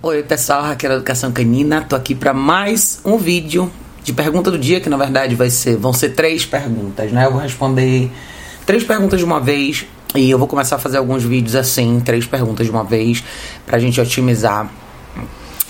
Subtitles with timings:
[0.00, 3.68] Oi pessoal, Raquel Educação Canina, tô aqui para mais um vídeo
[4.04, 7.26] de pergunta do dia, que na verdade vai ser, vão ser três perguntas, né?
[7.26, 8.08] Eu vou responder
[8.64, 12.24] três perguntas de uma vez e eu vou começar a fazer alguns vídeos assim, três
[12.24, 13.24] perguntas de uma vez,
[13.66, 14.70] pra gente otimizar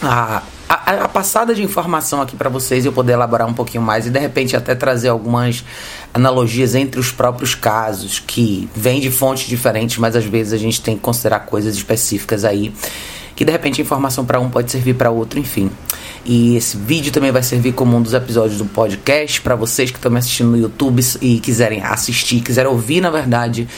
[0.03, 0.75] a, a,
[1.05, 4.11] a passada de informação aqui para vocês e eu poder elaborar um pouquinho mais e
[4.11, 5.65] de repente até trazer algumas
[6.13, 10.83] analogias entre os próprios casos que vêm de fontes diferentes, mas às vezes a gente
[10.83, 12.75] tem que considerar coisas específicas aí
[13.39, 15.71] que de repente a informação para um pode servir para outro, enfim.
[16.25, 19.97] E esse vídeo também vai servir como um dos episódios do podcast para vocês que
[19.97, 23.69] estão me assistindo no YouTube e quiserem assistir, quiserem ouvir, na verdade,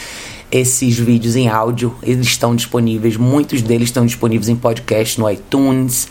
[0.51, 6.09] esses vídeos em áudio, eles estão disponíveis, muitos deles estão disponíveis em podcast no iTunes,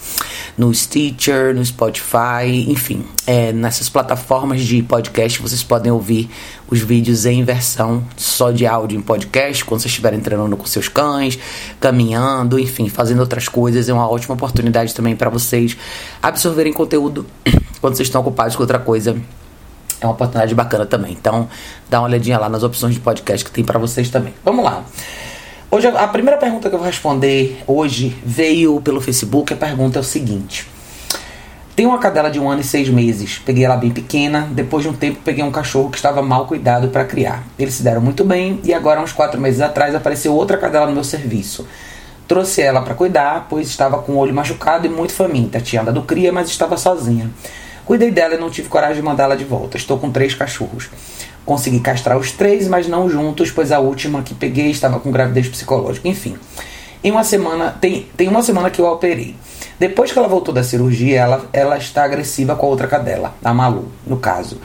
[0.56, 6.30] no Stitcher, no Spotify, enfim, é, nessas plataformas de podcast vocês podem ouvir
[6.70, 10.88] os vídeos em versão só de áudio em podcast, quando vocês estiverem treinando com seus
[10.88, 11.40] cães,
[11.80, 15.76] caminhando, enfim, fazendo outras coisas, é uma ótima oportunidade também para vocês
[16.22, 17.26] absorverem conteúdo
[17.82, 19.18] quando vocês estão ocupados com outra coisa
[20.02, 21.12] é uma oportunidade bacana também.
[21.12, 21.50] Então,
[21.90, 24.34] dá uma olhadinha lá nas opções de podcast que tem para vocês também.
[24.46, 24.84] Vamos lá.
[25.70, 29.54] Hoje, a primeira pergunta que eu vou responder hoje veio pelo Facebook.
[29.54, 30.66] A pergunta é o seguinte:
[31.80, 33.42] Tenho uma cadela de um ano e seis meses.
[33.46, 34.50] Peguei ela bem pequena.
[34.52, 37.48] Depois de um tempo, peguei um cachorro que estava mal cuidado para criar.
[37.58, 40.92] Eles se deram muito bem e agora, uns quatro meses atrás, apareceu outra cadela no
[40.92, 41.66] meu serviço.
[42.28, 45.62] Trouxe ela para cuidar, pois estava com o olho machucado e muito faminta.
[45.62, 47.32] Tinha andado cria, mas estava sozinha.
[47.86, 49.78] Cuidei dela e não tive coragem de mandá-la de volta.
[49.78, 50.90] Estou com três cachorros.
[51.46, 55.48] Consegui castrar os três, mas não juntos, pois a última que peguei estava com gravidez
[55.48, 56.10] psicológica.
[56.10, 56.36] Enfim,
[57.02, 59.34] em uma semana tem, tem uma semana que eu operei.
[59.80, 63.54] Depois que ela voltou da cirurgia, ela, ela está agressiva com a outra cadela, a
[63.54, 64.60] Malu, no caso.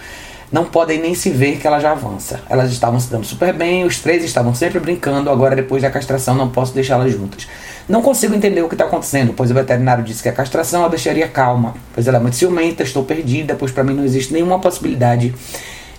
[0.50, 2.40] Não podem nem se ver que ela já avança.
[2.48, 6.34] Elas estavam se dando super bem, os três estavam sempre brincando, agora depois da castração
[6.34, 7.46] não posso deixá-las juntas.
[7.88, 10.88] Não consigo entender o que está acontecendo, pois o veterinário disse que a castração a
[10.88, 14.58] deixaria calma, pois ela é muito ciumenta, estou perdida, pois para mim não existe nenhuma
[14.58, 15.34] possibilidade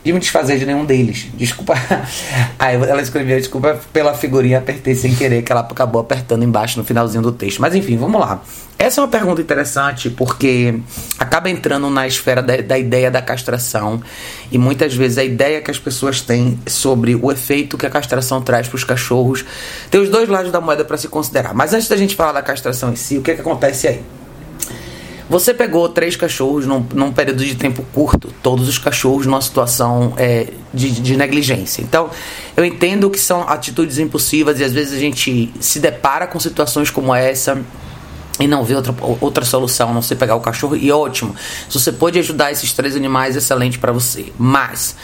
[0.06, 1.28] de me desfazer de nenhum deles.
[1.34, 1.74] Desculpa.
[2.60, 6.86] Aí ela escreveu desculpa pela figurinha, apertei sem querer, que ela acabou apertando embaixo no
[6.86, 7.60] finalzinho do texto.
[7.60, 8.40] Mas enfim, vamos lá.
[8.78, 10.80] Essa é uma pergunta interessante porque
[11.18, 14.00] acaba entrando na esfera da, da ideia da castração
[14.52, 18.44] e muitas vezes a ideia que as pessoas têm sobre o efeito que a castração
[18.44, 19.44] traz para os cachorros
[19.90, 21.56] tem os dois lados da moeda para se considerar.
[21.56, 24.04] Mas antes da gente falar da castração em si, o que, é que acontece aí?
[25.30, 30.14] Você pegou três cachorros num, num, período de tempo curto, todos os cachorros numa situação
[30.18, 31.82] é, de, de, negligência.
[31.82, 32.12] Então,
[32.56, 36.92] eu entendo que são atitudes impulsivas e às vezes a gente se depara com situações
[36.92, 37.60] como essa
[38.40, 41.34] e não vê outra, outra solução, não sei pegar o cachorro, e ótimo.
[41.70, 44.32] Se você pode ajudar esses três animais, excelente para você.
[44.38, 44.96] Mas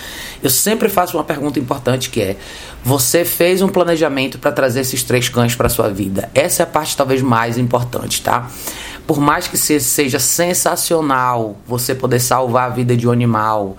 [0.44, 2.38] eu sempre faço uma pergunta importante que é:
[2.84, 6.30] você fez um planejamento para trazer esses três cães para sua vida?
[6.36, 8.50] Essa é a parte talvez mais importante, tá?
[9.08, 13.76] Por mais que seja sensacional você poder salvar a vida de um animal,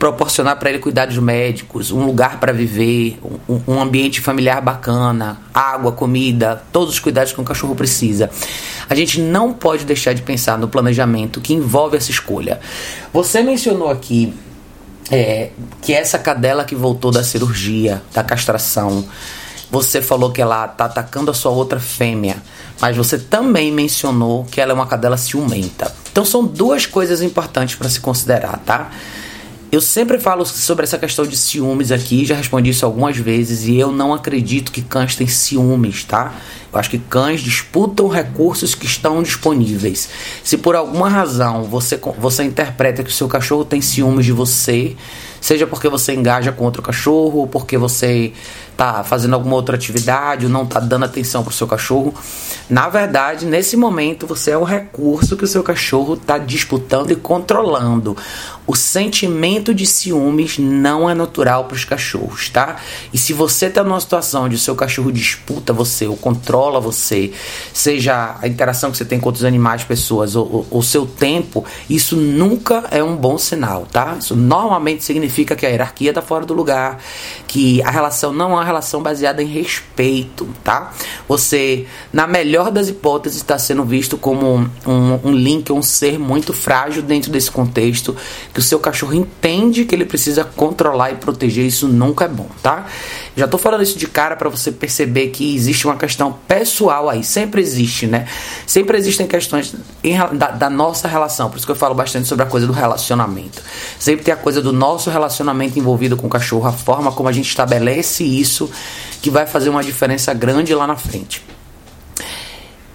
[0.00, 5.92] proporcionar para ele cuidados médicos, um lugar para viver, um, um, ambiente familiar bacana, água,
[5.92, 8.30] comida, todos os cuidados que um cachorro precisa.
[8.88, 12.60] A gente não pode deixar de pensar no planejamento que envolve essa escolha.
[13.12, 14.32] Você mencionou aqui
[15.10, 15.50] é,
[15.82, 19.04] que essa cadela que voltou da cirurgia, da castração,
[19.70, 22.36] você falou que ela está atacando a sua outra fêmea,
[22.80, 25.94] mas você também mencionou que ela é uma cadela ciumenta.
[26.10, 28.90] Então são duas coisas importantes para se considerar, tá?
[29.72, 33.78] Eu sempre falo sobre essa questão de ciúmes aqui, já respondi isso algumas vezes, e
[33.78, 36.34] eu não acredito que cães têm ciúmes, tá?
[36.72, 40.08] Eu acho que cães disputam recursos que estão disponíveis.
[40.42, 44.96] Se por alguma razão você, você interpreta que o seu cachorro tem ciúmes de você,
[45.40, 48.32] seja porque você engaja com outro cachorro, ou porque você
[48.80, 52.14] tá fazendo alguma outra atividade, ou não tá dando atenção pro seu cachorro.
[52.70, 57.16] Na verdade, nesse momento, você é o recurso que o seu cachorro está disputando e
[57.16, 58.16] controlando.
[58.66, 62.76] O sentimento de ciúmes não é natural para os cachorros, tá?
[63.12, 67.32] E se você está numa situação onde o seu cachorro disputa você ou controla você,
[67.74, 72.16] seja a interação que você tem com outros animais, pessoas, ou o seu tempo, isso
[72.16, 74.16] nunca é um bom sinal, tá?
[74.18, 76.98] Isso normalmente significa que a hierarquia está fora do lugar,
[77.48, 80.92] que a relação não é relação baseada em respeito, tá?
[81.28, 86.52] Você, na melhor das hipóteses, está sendo visto como um, um, link, um ser muito
[86.52, 88.16] frágil dentro desse contexto,
[88.52, 92.48] que o seu cachorro entende que ele precisa controlar e proteger, isso nunca é bom,
[92.62, 92.86] tá?
[93.36, 97.22] Já tô falando isso de cara para você perceber que existe uma questão pessoal aí,
[97.22, 98.26] sempre existe, né?
[98.66, 102.44] Sempre existem questões em, da, da nossa relação, por isso que eu falo bastante sobre
[102.44, 103.62] a coisa do relacionamento.
[103.98, 107.32] Sempre tem a coisa do nosso relacionamento envolvido com o cachorro, a forma como a
[107.32, 108.70] gente estabelece isso,
[109.22, 111.49] que vai fazer uma diferença grande lá na frente.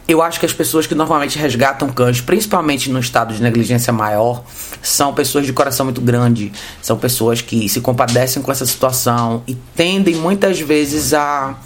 [0.08, 4.44] Eu acho que as pessoas que normalmente resgatam cães, principalmente no estado de negligência maior,
[4.82, 9.56] são pessoas de coração muito grande, são pessoas que se compadecem com essa situação e
[9.76, 11.58] tendem muitas vezes a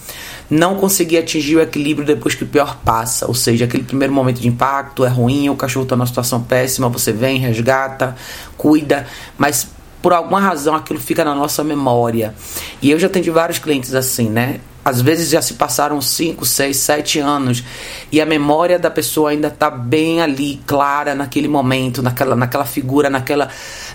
[0.50, 3.28] não conseguir atingir o equilíbrio depois que o pior passa.
[3.28, 6.88] Ou seja, aquele primeiro momento de impacto é ruim, o cachorro está numa situação péssima,
[6.88, 8.16] você vem, resgata,
[8.58, 9.06] cuida,
[9.38, 9.68] mas
[10.02, 12.34] por alguma razão aquilo fica na nossa memória.
[12.82, 14.62] E eu já tenho vários clientes assim, né?
[14.90, 17.64] Às vezes já se passaram 5, 6, 7 anos
[18.12, 23.08] e a memória da pessoa ainda está bem ali, clara naquele momento, naquela, naquela figura,
[23.08, 23.50] naquela,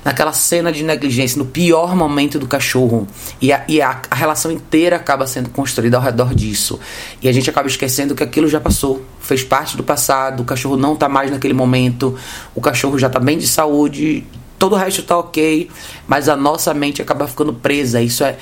[0.04, 3.08] naquela cena de negligência, no pior momento do cachorro.
[3.40, 6.78] E, a, e a, a relação inteira acaba sendo construída ao redor disso.
[7.20, 10.76] E a gente acaba esquecendo que aquilo já passou, fez parte do passado, o cachorro
[10.76, 12.16] não está mais naquele momento,
[12.54, 14.24] o cachorro já está bem de saúde,
[14.60, 15.68] todo o resto está ok,
[16.06, 18.00] mas a nossa mente acaba ficando presa.
[18.00, 18.38] Isso é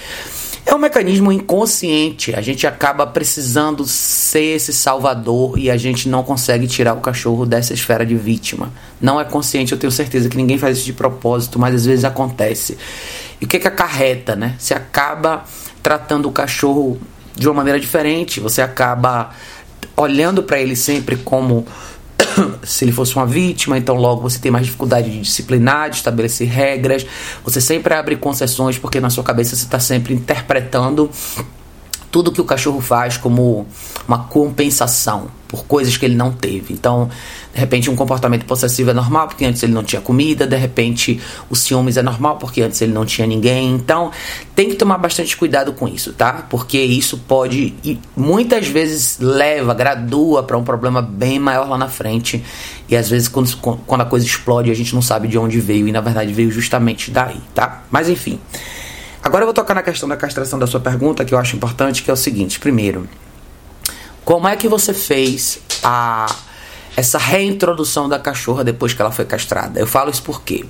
[0.64, 2.34] é um mecanismo inconsciente.
[2.34, 7.44] A gente acaba precisando ser esse salvador e a gente não consegue tirar o cachorro
[7.44, 8.72] dessa esfera de vítima.
[9.00, 12.04] Não é consciente, eu tenho certeza que ninguém faz isso de propósito, mas às vezes
[12.04, 12.78] acontece.
[13.40, 14.54] E o que, que acarreta, né?
[14.58, 15.44] Você acaba
[15.82, 16.98] tratando o cachorro
[17.34, 19.30] de uma maneira diferente, você acaba
[19.96, 21.66] olhando para ele sempre como
[22.62, 26.48] se ele fosse uma vítima, então logo você tem mais dificuldade de disciplinar, de estabelecer
[26.48, 27.06] regras.
[27.44, 31.10] Você sempre abre concessões porque na sua cabeça você está sempre interpretando
[32.10, 33.66] tudo que o cachorro faz como
[34.06, 36.72] uma compensação por coisas que ele não teve.
[36.72, 37.10] Então,
[37.52, 41.20] de repente, um comportamento possessivo é normal porque antes ele não tinha comida, de repente,
[41.50, 43.74] o ciúmes é normal porque antes ele não tinha ninguém.
[43.74, 44.10] Então,
[44.56, 46.46] tem que tomar bastante cuidado com isso, tá?
[46.48, 51.88] Porque isso pode e muitas vezes leva, gradua para um problema bem maior lá na
[51.88, 52.42] frente.
[52.88, 55.86] E às vezes, quando, quando a coisa explode, a gente não sabe de onde veio
[55.86, 57.82] e na verdade veio justamente daí, tá?
[57.90, 58.40] Mas enfim.
[59.22, 62.02] Agora eu vou tocar na questão da castração da sua pergunta, que eu acho importante,
[62.02, 63.06] que é o seguinte: primeiro,
[64.24, 66.26] como é que você fez a
[66.96, 69.80] essa reintrodução da cachorra depois que ela foi castrada?
[69.80, 70.64] Eu falo isso porque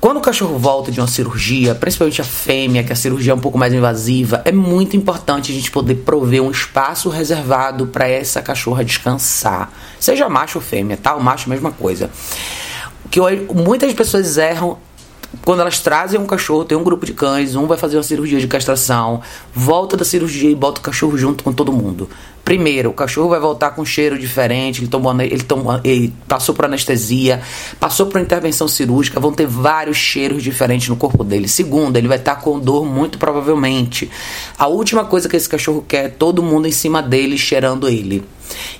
[0.00, 3.40] quando o cachorro volta de uma cirurgia, principalmente a fêmea, que a cirurgia é um
[3.40, 8.40] pouco mais invasiva, é muito importante a gente poder prover um espaço reservado para essa
[8.40, 9.72] cachorra descansar.
[9.98, 11.16] Seja macho ou fêmea, tá?
[11.16, 12.10] O macho, mesma coisa.
[13.10, 13.18] Que
[13.52, 14.78] muitas pessoas erram
[15.44, 18.40] quando elas trazem um cachorro, tem um grupo de cães, um vai fazer uma cirurgia
[18.40, 19.20] de castração,
[19.54, 22.08] volta da cirurgia e bota o cachorro junto com todo mundo.
[22.44, 26.54] Primeiro, o cachorro vai voltar com um cheiro diferente, ele, tomou, ele, tomou, ele passou
[26.54, 27.42] por anestesia,
[27.78, 31.46] passou por intervenção cirúrgica, vão ter vários cheiros diferentes no corpo dele.
[31.46, 34.10] Segundo, ele vai estar com dor muito provavelmente.
[34.58, 38.24] A última coisa que esse cachorro quer é todo mundo em cima dele cheirando ele.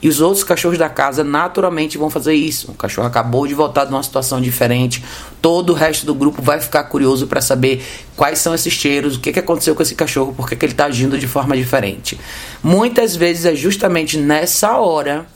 [0.03, 2.71] E os outros cachorros da casa naturalmente vão fazer isso.
[2.71, 5.05] O cachorro acabou de voltar de uma situação diferente.
[5.41, 7.83] Todo o resto do grupo vai ficar curioso para saber
[8.17, 10.73] quais são esses cheiros, o que, que aconteceu com esse cachorro, por que, que ele
[10.73, 12.19] está agindo de forma diferente.
[12.63, 15.27] Muitas vezes é justamente nessa hora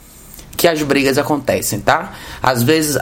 [0.63, 2.13] que as brigas acontecem, tá?
[2.41, 2.97] Às vezes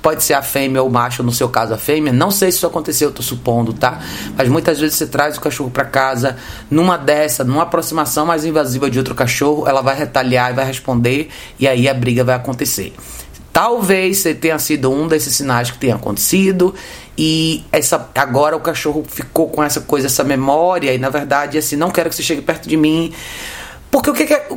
[0.00, 2.10] pode ser a fêmea ou o macho, no seu caso a fêmea.
[2.10, 4.00] Não sei se isso aconteceu, eu tô supondo, tá?
[4.34, 6.38] Mas muitas vezes você traz o cachorro para casa,
[6.70, 11.28] numa dessa, numa aproximação mais invasiva de outro cachorro, ela vai retaliar e vai responder,
[11.58, 12.94] e aí a briga vai acontecer.
[13.52, 16.74] Talvez você tenha sido um desses sinais que tenha acontecido
[17.16, 21.76] e essa agora o cachorro ficou com essa coisa, essa memória e na verdade assim
[21.76, 23.12] não quero que você chegue perto de mim
[23.90, 24.48] porque o que, que é,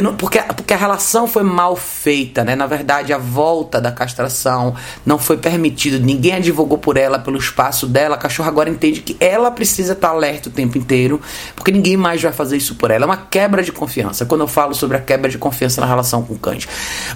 [0.00, 2.56] não, porque, porque a relação foi mal feita, né?
[2.56, 7.86] Na verdade, a volta da castração não foi permitido, ninguém advogou por ela, pelo espaço
[7.86, 8.14] dela.
[8.14, 11.20] A cachorra agora entende que ela precisa estar alerta o tempo inteiro,
[11.54, 13.04] porque ninguém mais vai fazer isso por ela.
[13.04, 14.24] É uma quebra de confiança.
[14.24, 16.66] Quando eu falo sobre a quebra de confiança na relação com o cães.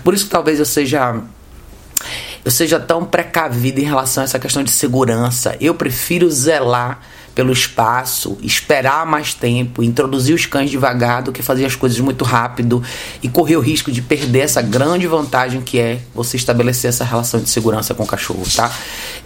[0.05, 1.23] Por isso que talvez eu seja
[2.45, 5.57] eu seja tão precavido em relação a essa questão de segurança.
[5.61, 7.01] Eu prefiro zelar
[7.37, 12.25] pelo espaço, esperar mais tempo, introduzir os cães devagar do que fazer as coisas muito
[12.25, 12.83] rápido
[13.23, 17.39] e correr o risco de perder essa grande vantagem que é você estabelecer essa relação
[17.39, 18.75] de segurança com o cachorro, tá?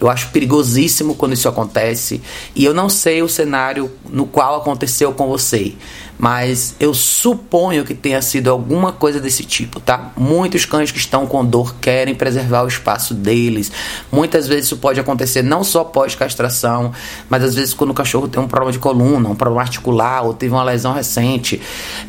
[0.01, 2.21] Eu acho perigosíssimo quando isso acontece
[2.53, 5.77] e eu não sei o cenário no qual aconteceu com você,
[6.21, 10.13] mas eu suponho que tenha sido alguma coisa desse tipo, tá?
[10.15, 13.73] Muitos cães que estão com dor querem preservar o espaço deles.
[14.13, 16.93] Muitas vezes isso pode acontecer não só pós-castração,
[17.31, 20.35] mas às vezes quando o cachorro tem um problema de coluna, um problema articular ou
[20.35, 21.59] teve uma lesão recente.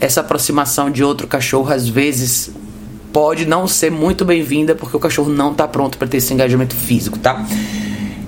[0.02, 2.52] Essa aproximação de outro cachorro às vezes
[3.14, 6.76] pode não ser muito bem-vinda porque o cachorro não está pronto para ter esse engajamento
[6.76, 7.46] físico, tá?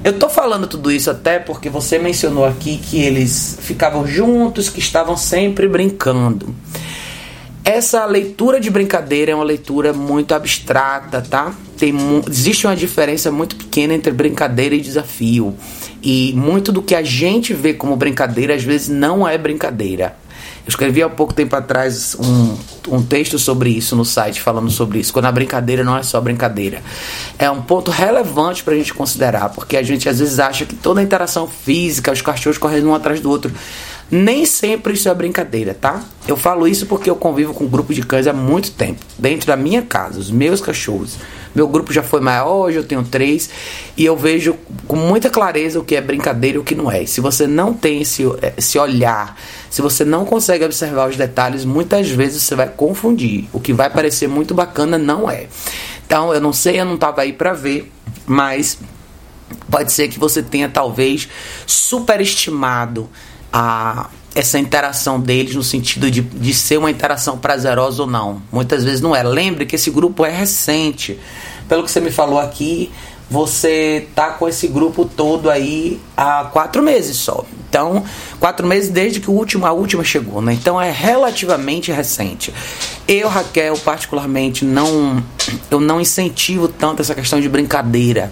[0.04, 4.80] Eu tô falando tudo isso até porque você mencionou aqui que eles ficavam juntos, que
[4.80, 6.54] estavam sempre brincando.
[7.64, 11.54] Essa leitura de brincadeira é uma leitura muito abstrata, tá?
[11.78, 11.94] Tem,
[12.30, 15.56] existe uma diferença muito pequena entre brincadeira e desafio.
[16.02, 20.18] E muito do que a gente vê como brincadeira às vezes não é brincadeira.
[20.66, 22.58] Eu escrevi há pouco tempo atrás um,
[22.96, 25.12] um texto sobre isso no site, falando sobre isso.
[25.12, 26.82] Quando a brincadeira não é só brincadeira.
[27.38, 30.74] É um ponto relevante para a gente considerar, porque a gente às vezes acha que
[30.74, 33.52] toda a interação física, os cachorros correndo um atrás do outro,
[34.12, 36.04] nem sempre isso é brincadeira, tá?
[36.28, 39.48] Eu falo isso porque eu convivo com um grupo de cães há muito tempo, dentro
[39.48, 41.18] da minha casa, os meus cachorros.
[41.56, 43.50] Meu grupo já foi maior, hoje eu tenho três,
[43.96, 44.56] e eu vejo
[44.88, 47.06] com muita clareza o que é brincadeira e o que não é.
[47.06, 48.24] Se você não tem esse,
[48.58, 49.38] esse olhar,
[49.70, 53.48] se você não consegue observar os detalhes, muitas vezes você vai confundir.
[53.54, 55.48] O que vai parecer muito bacana não é.
[56.06, 57.92] Então, eu não sei, eu não estava aí para ver,
[58.26, 58.80] mas
[59.70, 61.28] pode ser que você tenha talvez
[61.66, 63.10] superestimado
[63.54, 68.42] a essa interação deles no sentido de, de ser uma interação prazerosa ou não.
[68.52, 69.22] Muitas vezes não é.
[69.22, 71.20] Lembre que esse grupo é recente.
[71.70, 72.92] Pelo que você me falou aqui,
[73.30, 77.46] você tá com esse grupo todo aí há quatro meses só.
[77.70, 78.04] Então,
[78.40, 80.54] quatro meses desde que o último, a última chegou, né?
[80.54, 82.54] Então é relativamente recente.
[83.08, 85.24] Eu, Raquel, particularmente, não,
[85.72, 88.30] eu não incentivo tanto essa questão de brincadeira.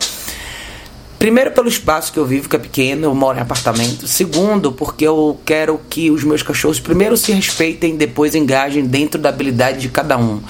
[1.21, 4.07] Primeiro, pelo espaço que eu vivo, que é pequeno, eu moro em apartamento.
[4.07, 9.29] Segundo, porque eu quero que os meus cachorros primeiro se respeitem, depois engajem dentro da
[9.29, 10.41] habilidade de cada um.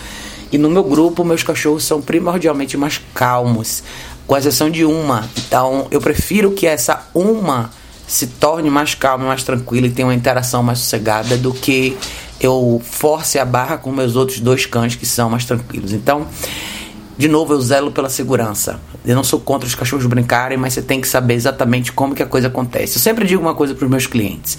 [0.49, 3.83] E no meu grupo, meus cachorros são primordialmente mais calmos,
[4.25, 5.29] com exceção de uma.
[5.45, 7.69] Então, eu prefiro que essa uma
[8.07, 11.97] se torne mais calma, mais tranquila e tenha uma interação mais sossegada do que
[12.39, 15.91] eu force a barra com meus outros dois cães que são mais tranquilos.
[15.91, 16.27] Então,
[17.21, 18.79] de novo, eu zelo pela segurança.
[19.05, 22.23] Eu não sou contra os cachorros brincarem, mas você tem que saber exatamente como que
[22.23, 22.97] a coisa acontece.
[22.97, 24.57] Eu sempre digo uma coisa para os meus clientes.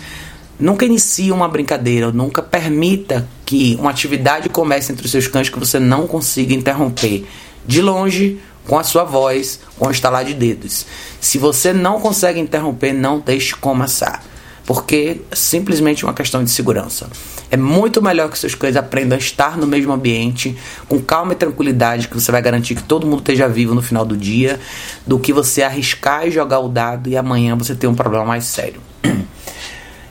[0.61, 5.59] Nunca inicie uma brincadeira, nunca permita que uma atividade comece entre os seus cães que
[5.59, 7.27] você não consiga interromper.
[7.67, 10.87] De longe, com a sua voz, com o estalar de dedos.
[11.21, 14.23] Se você não consegue interromper, não deixe começar
[14.67, 17.09] porque é simplesmente uma questão de segurança.
[17.51, 20.57] É muito melhor que seus cães aprendam a estar no mesmo ambiente,
[20.89, 24.05] com calma e tranquilidade, que você vai garantir que todo mundo esteja vivo no final
[24.05, 24.59] do dia,
[25.07, 28.45] do que você arriscar e jogar o dado e amanhã você ter um problema mais
[28.45, 28.81] sério.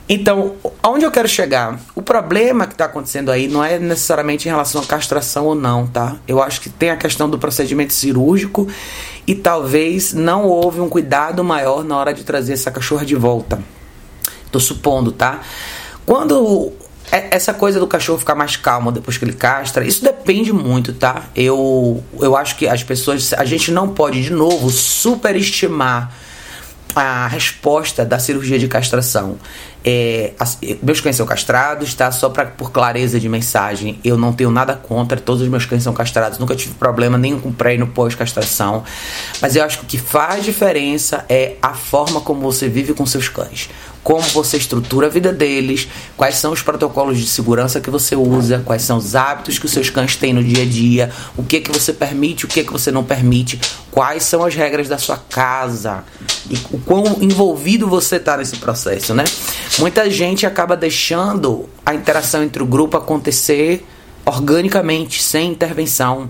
[0.08, 1.80] Então, aonde eu quero chegar?
[1.94, 5.86] O problema que está acontecendo aí não é necessariamente em relação à castração ou não,
[5.86, 6.16] tá?
[6.28, 8.68] Eu acho que tem a questão do procedimento cirúrgico
[9.26, 13.62] e talvez não houve um cuidado maior na hora de trazer essa cachorra de volta.
[14.52, 15.40] Tô supondo, tá?
[16.06, 16.72] Quando
[17.10, 20.92] é, essa coisa do cachorro ficar mais calmo depois que ele castra, isso depende muito,
[20.92, 21.24] tá?
[21.34, 26.12] Eu, eu acho que as pessoas, a gente não pode, de novo, superestimar
[26.94, 29.38] a resposta da cirurgia de castração.
[29.84, 30.32] É,
[30.82, 32.10] meus cães são castrados, tá?
[32.12, 35.82] Só pra, por clareza de mensagem, eu não tenho nada contra, todos os meus cães
[35.82, 38.84] são castrados, nunca tive problema nenhum com pré e no pós-castração.
[39.40, 43.04] Mas eu acho que o que faz diferença é a forma como você vive com
[43.04, 43.68] seus cães
[44.02, 48.62] como você estrutura a vida deles, quais são os protocolos de segurança que você usa,
[48.64, 51.60] quais são os hábitos que os seus cães têm no dia a dia, o que
[51.60, 53.60] que você permite, o que que você não permite,
[53.90, 56.02] quais são as regras da sua casa
[56.50, 59.24] e o quão envolvido você está nesse processo, né?
[59.78, 63.84] Muita gente acaba deixando a interação entre o grupo acontecer
[64.24, 66.28] organicamente, sem intervenção.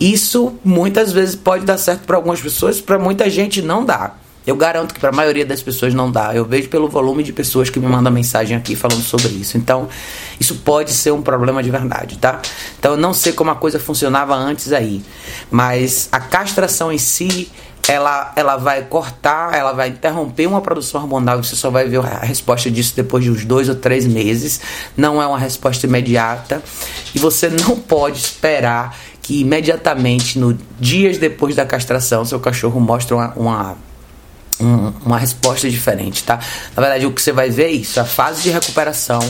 [0.00, 4.14] Isso muitas vezes pode dar certo para algumas pessoas, para muita gente não dá.
[4.46, 6.34] Eu garanto que para a maioria das pessoas não dá.
[6.34, 9.58] Eu vejo pelo volume de pessoas que me mandam mensagem aqui falando sobre isso.
[9.58, 9.88] Então,
[10.40, 12.40] isso pode ser um problema de verdade, tá?
[12.78, 15.02] Então, eu não sei como a coisa funcionava antes aí,
[15.50, 17.50] mas a castração em si
[17.88, 21.42] ela, ela vai cortar, ela vai interromper uma produção hormonal.
[21.42, 24.60] Você só vai ver a resposta disso depois de uns dois ou três meses.
[24.94, 26.62] Não é uma resposta imediata.
[27.14, 33.14] E você não pode esperar que imediatamente, no dias depois da castração, seu cachorro mostre
[33.14, 33.76] uma, uma
[34.60, 36.40] um, uma resposta diferente, tá?
[36.76, 39.20] Na verdade, o que você vai ver é isso, a fase de recuperação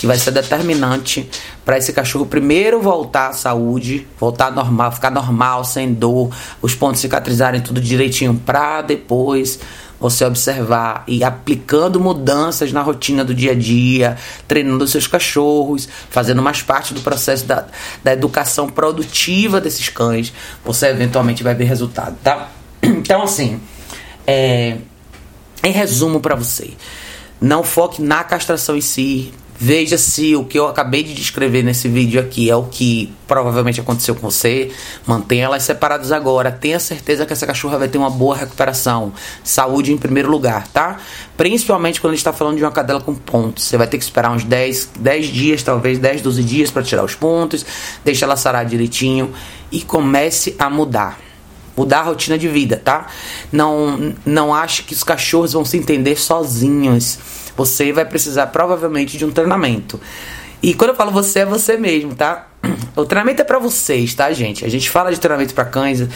[0.00, 1.28] que vai ser determinante
[1.62, 7.02] para esse cachorro primeiro voltar à saúde, voltar normal, ficar normal, sem dor, os pontos
[7.02, 9.60] cicatrizarem tudo direitinho, para depois
[10.00, 14.16] você observar e aplicando mudanças na rotina do dia a dia,
[14.48, 17.66] treinando seus cachorros, fazendo mais parte do processo da,
[18.02, 20.32] da educação produtiva desses cães,
[20.64, 22.48] você eventualmente vai ver resultado, tá?
[22.82, 23.60] Então, assim,
[24.26, 24.78] é,
[25.62, 26.70] em resumo para você,
[27.38, 29.34] não foque na castração em si.
[29.62, 33.78] Veja se o que eu acabei de descrever nesse vídeo aqui é o que provavelmente
[33.78, 34.70] aconteceu com você.
[35.06, 36.50] Mantenha elas separadas agora.
[36.50, 39.12] Tenha certeza que essa cachorra vai ter uma boa recuperação.
[39.44, 40.96] Saúde em primeiro lugar, tá?
[41.36, 43.64] Principalmente quando a gente está falando de uma cadela com pontos.
[43.64, 47.04] Você vai ter que esperar uns 10, 10 dias, talvez 10, 12 dias para tirar
[47.04, 47.66] os pontos.
[48.02, 49.30] Deixa ela sarar direitinho
[49.70, 51.18] e comece a mudar
[51.76, 53.06] mudar a rotina de vida, tá?
[53.50, 57.18] Não, não ache que os cachorros vão se entender sozinhos.
[57.60, 60.00] Você vai precisar provavelmente de um treinamento.
[60.62, 62.46] E quando eu falo você, é você mesmo, tá?
[62.96, 64.64] O treinamento é para vocês, tá, gente?
[64.64, 66.06] A gente fala de treinamento para cães,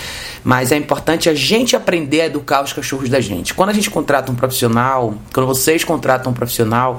[0.42, 3.54] mas é importante a gente aprender a educar os cachorros da gente.
[3.54, 6.98] Quando a gente contrata um profissional, quando vocês contratam um profissional,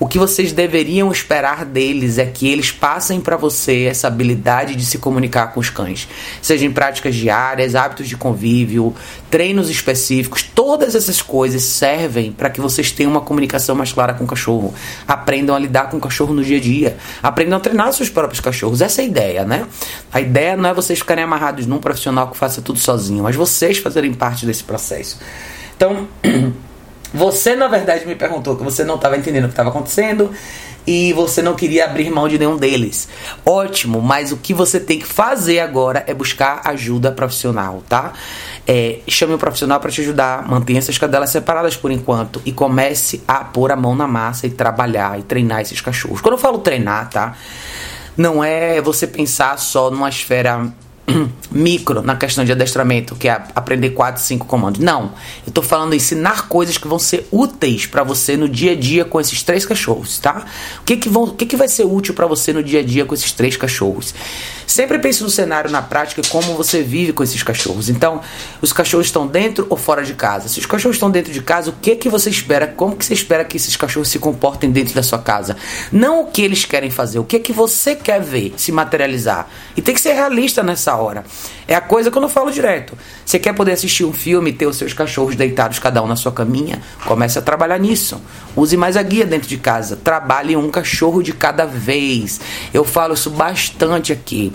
[0.00, 4.86] o que vocês deveriam esperar deles é que eles passem para você essa habilidade de
[4.86, 6.08] se comunicar com os cães,
[6.40, 8.94] seja em práticas diárias, hábitos de convívio,
[9.30, 14.24] treinos específicos, todas essas coisas servem para que vocês tenham uma comunicação mais clara com
[14.24, 14.74] o cachorro,
[15.06, 18.40] aprendam a lidar com o cachorro no dia a dia, aprendam a treinar seus próprios
[18.40, 18.80] cachorros.
[18.80, 19.66] Essa é a ideia, né?
[20.10, 23.76] A ideia não é vocês ficarem amarrados num profissional que faça tudo sozinho, mas vocês
[23.76, 25.18] fazerem parte desse processo.
[25.76, 26.08] Então,
[27.12, 30.30] Você, na verdade, me perguntou que você não estava entendendo o que estava acontecendo
[30.86, 33.08] e você não queria abrir mão de nenhum deles.
[33.44, 38.12] Ótimo, mas o que você tem que fazer agora é buscar ajuda profissional, tá?
[38.66, 43.22] É, chame um profissional para te ajudar, mantenha essas cadelas separadas por enquanto e comece
[43.26, 46.20] a pôr a mão na massa e trabalhar e treinar esses cachorros.
[46.20, 47.36] Quando eu falo treinar, tá?
[48.16, 50.72] Não é você pensar só numa esfera
[51.50, 54.80] micro na questão de adestramento, que é aprender 4, 5 comandos.
[54.80, 55.12] Não.
[55.46, 59.04] Eu tô falando ensinar coisas que vão ser úteis para você no dia a dia
[59.04, 60.44] com esses três cachorros, tá?
[60.80, 62.82] O que que, vão, o que, que vai ser útil para você no dia a
[62.82, 64.14] dia com esses três cachorros?
[64.66, 67.88] Sempre pense no cenário na prática como você vive com esses cachorros.
[67.88, 68.20] Então,
[68.62, 70.48] os cachorros estão dentro ou fora de casa?
[70.48, 72.68] Se os cachorros estão dentro de casa, o que que você espera?
[72.68, 75.56] Como que você espera que esses cachorros se comportem dentro da sua casa?
[75.90, 79.48] Não o que eles querem fazer, o que que você quer ver se materializar.
[79.76, 81.24] E tem que ser realista nessa hora.
[81.66, 82.96] É a coisa que eu não falo direto.
[83.24, 86.16] Você quer poder assistir um filme e ter os seus cachorros deitados, cada um na
[86.16, 86.80] sua caminha?
[87.06, 88.20] Comece a trabalhar nisso.
[88.56, 89.96] Use mais a guia dentro de casa.
[89.96, 92.40] Trabalhe um cachorro de cada vez.
[92.72, 94.52] Eu falo isso bastante aqui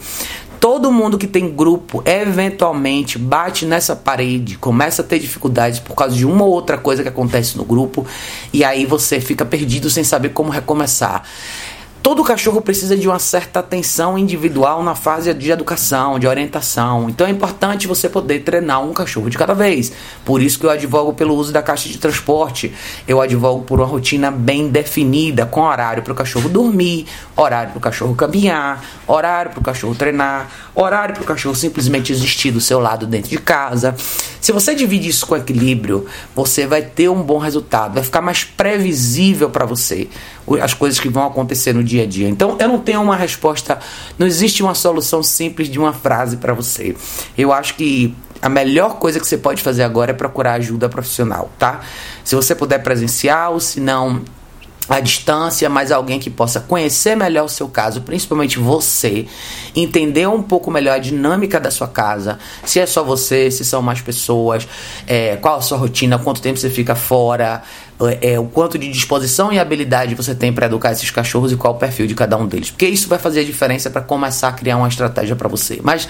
[0.66, 6.16] todo mundo que tem grupo eventualmente bate nessa parede, começa a ter dificuldades por causa
[6.16, 8.04] de uma ou outra coisa que acontece no grupo,
[8.52, 11.22] e aí você fica perdido sem saber como recomeçar.
[12.05, 17.09] Todo cachorro precisa de uma certa atenção individual na fase de educação, de orientação.
[17.09, 19.91] Então é importante você poder treinar um cachorro de cada vez.
[20.24, 22.72] Por isso que eu advogo pelo uso da caixa de transporte.
[23.07, 27.79] Eu advogo por uma rotina bem definida, com horário para o cachorro dormir, horário para
[27.79, 32.61] o cachorro caminhar, horário para o cachorro treinar, horário para o cachorro simplesmente existir do
[32.61, 33.96] seu lado dentro de casa.
[34.39, 38.44] Se você divide isso com equilíbrio, você vai ter um bom resultado, vai ficar mais
[38.44, 40.07] previsível para você
[40.62, 42.29] as coisas que vão acontecer no dia a dia.
[42.29, 43.79] Então, eu não tenho uma resposta,
[44.18, 46.96] não existe uma solução simples de uma frase para você.
[47.38, 51.50] Eu acho que a melhor coisa que você pode fazer agora é procurar ajuda profissional,
[51.58, 51.81] tá?
[52.24, 54.22] Se você puder presencial, se não
[54.87, 59.25] à distância, mas alguém que possa conhecer melhor o seu caso, principalmente você,
[59.75, 63.81] entender um pouco melhor a dinâmica da sua casa, se é só você, se são
[63.81, 64.67] mais pessoas,
[65.07, 67.63] é, qual a sua rotina, quanto tempo você fica fora,
[68.00, 71.55] é, é o quanto de disposição e habilidade você tem para educar esses cachorros e
[71.55, 74.50] qual o perfil de cada um deles, porque isso vai fazer a diferença para começar
[74.50, 75.79] a criar uma estratégia para você.
[75.83, 76.07] Mas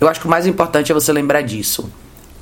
[0.00, 1.90] eu acho que o mais importante é você lembrar disso.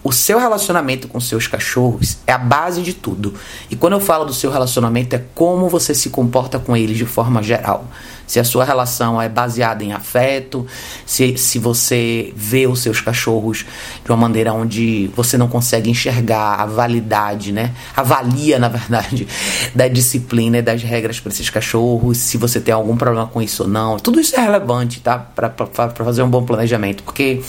[0.04, 3.32] O seu relacionamento com seus cachorros é a base de tudo.
[3.70, 7.06] E quando eu falo do seu relacionamento, é como você se comporta com eles de
[7.06, 7.86] forma geral.
[8.26, 10.66] Se a sua relação é baseada em afeto,
[11.06, 13.64] se, se você vê os seus cachorros
[14.04, 17.72] de uma maneira onde você não consegue enxergar a validade, né?
[17.96, 19.26] Avalia, na verdade,
[19.74, 23.64] da disciplina e das regras para esses cachorros, se você tem algum problema com isso
[23.64, 23.98] ou não.
[23.98, 25.18] Tudo isso é relevante, tá?
[25.18, 25.50] Para
[26.04, 27.02] fazer um bom planejamento.
[27.02, 27.42] Porque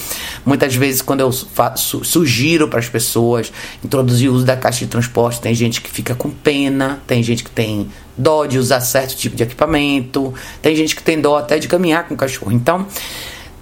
[0.45, 3.51] muitas vezes, quando eu sugiro sugiro para as pessoas
[3.83, 5.41] introduzir o uso da caixa de transporte.
[5.41, 9.35] Tem gente que fica com pena, tem gente que tem dó de usar certo tipo
[9.35, 12.51] de equipamento, tem gente que tem dó até de caminhar com o cachorro.
[12.51, 12.87] Então,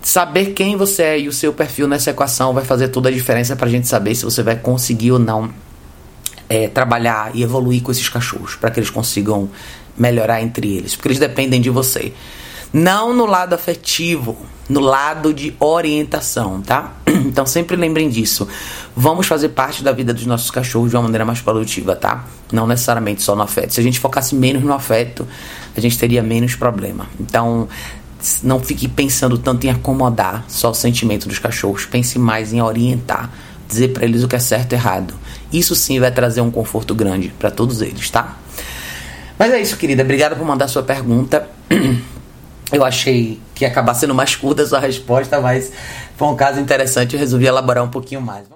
[0.02, 3.56] saber quem você é e o seu perfil nessa equação vai fazer toda a diferença
[3.56, 5.52] para a gente saber se você vai conseguir ou não
[6.50, 9.50] é, trabalhar e evoluir com esses cachorros, para que eles consigam
[9.98, 12.14] melhorar entre eles, porque eles dependem de você.
[12.72, 14.36] Não no lado afetivo,
[14.68, 16.94] no lado de orientação, tá?
[17.26, 18.48] Então sempre lembrem disso.
[18.96, 22.26] Vamos fazer parte da vida dos nossos cachorros de uma maneira mais produtiva, tá?
[22.52, 23.74] Não necessariamente só no afeto.
[23.74, 25.28] Se a gente focasse menos no afeto,
[25.76, 27.08] a gente teria menos problema.
[27.20, 27.68] Então,
[28.42, 31.86] não fique pensando tanto em acomodar só o sentimento dos cachorros.
[31.86, 33.30] Pense mais em orientar,
[33.68, 35.14] dizer para eles o que é certo e errado.
[35.52, 38.38] Isso sim vai trazer um conforto grande para todos eles, tá?
[39.38, 40.04] Mas é isso, querida.
[40.04, 41.48] Obrigada por mandar sua pergunta.
[42.72, 45.72] Eu achei que ia acabar sendo mais curta a sua resposta, mas
[46.16, 47.14] foi um caso interessante.
[47.14, 48.54] Eu resolvi elaborar um pouquinho mais.